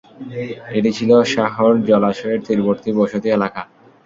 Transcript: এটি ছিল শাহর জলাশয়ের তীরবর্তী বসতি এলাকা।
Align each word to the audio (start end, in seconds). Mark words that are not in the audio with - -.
এটি 0.77 0.91
ছিল 0.97 1.11
শাহর 1.33 1.73
জলাশয়ের 1.87 2.39
তীরবর্তী 2.45 2.89
বসতি 2.99 3.27
এলাকা। 3.29 3.61